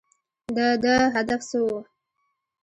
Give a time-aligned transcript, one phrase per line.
[0.55, 1.67] د ده هدف څه و؟